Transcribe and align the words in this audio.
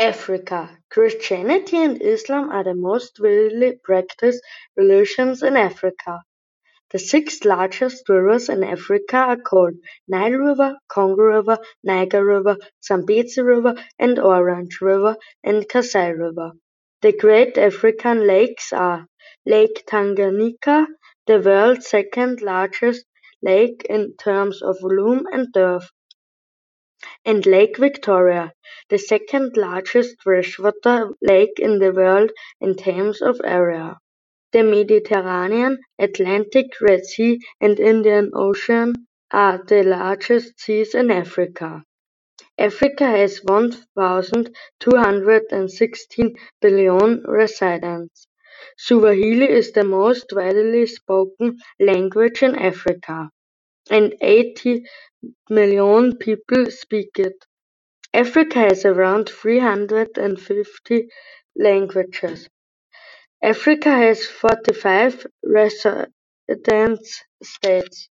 Africa: 0.00 0.78
Christianity 0.90 1.76
and 1.76 2.00
Islam 2.00 2.50
are 2.50 2.62
the 2.62 2.74
most 2.74 3.18
widely 3.18 3.80
practiced 3.82 4.44
religions 4.76 5.42
in 5.42 5.56
Africa. 5.56 6.22
The 6.92 7.00
six 7.00 7.44
largest 7.44 8.08
rivers 8.08 8.48
in 8.48 8.62
Africa 8.62 9.16
are 9.16 9.36
called 9.36 9.74
Nile 10.06 10.38
River, 10.38 10.76
Congo 10.88 11.22
River, 11.22 11.58
Niger 11.82 12.24
River, 12.24 12.58
Zambezi 12.84 13.42
River 13.42 13.74
and 13.98 14.20
Orange 14.20 14.80
River 14.80 15.16
and 15.42 15.68
Kasai 15.68 16.12
River. 16.12 16.52
The 17.02 17.12
great 17.12 17.58
African 17.58 18.24
lakes 18.24 18.72
are 18.72 19.06
Lake 19.46 19.84
Tanganyika, 19.84 20.86
the 21.26 21.40
world's 21.40 21.88
second 21.88 22.40
largest 22.40 23.04
lake 23.42 23.84
in 23.90 24.14
terms 24.16 24.62
of 24.62 24.78
volume 24.80 25.26
and 25.32 25.52
depth, 25.52 25.90
and 27.24 27.46
Lake 27.46 27.76
Victoria, 27.78 28.52
the 28.90 28.98
second 28.98 29.56
largest 29.56 30.16
freshwater 30.22 31.10
lake 31.22 31.58
in 31.58 31.78
the 31.78 31.92
world 31.92 32.30
in 32.60 32.74
terms 32.74 33.22
of 33.22 33.40
area. 33.44 33.98
The 34.52 34.62
Mediterranean, 34.62 35.78
Atlantic, 35.98 36.66
Red 36.80 37.04
Sea 37.04 37.38
and 37.60 37.78
Indian 37.78 38.30
Ocean 38.34 38.94
are 39.30 39.62
the 39.62 39.82
largest 39.82 40.58
seas 40.58 40.94
in 40.94 41.10
Africa. 41.10 41.82
Africa 42.58 43.04
has 43.04 43.40
one 43.44 43.72
thousand 43.96 44.54
two 44.80 44.96
hundred 44.96 45.44
and 45.52 45.70
sixteen 45.70 46.34
billion 46.60 47.22
residents. 47.26 48.26
Swahili 48.76 49.48
is 49.48 49.72
the 49.72 49.84
most 49.84 50.32
widely 50.34 50.86
spoken 50.86 51.58
language 51.78 52.42
in 52.42 52.56
Africa, 52.56 53.30
and 53.90 54.14
eighty 54.22 54.84
million 55.50 56.16
people 56.18 56.66
speak 56.70 57.10
it. 57.18 57.44
Africa 58.14 58.60
has 58.60 58.84
around 58.84 59.28
three 59.28 59.60
hundred 59.60 60.18
and 60.18 60.40
fifty 60.40 61.08
languages. 61.56 62.48
Africa 63.42 63.90
has 63.90 64.24
forty-five 64.26 65.26
resident 65.44 67.06
states. 67.42 68.08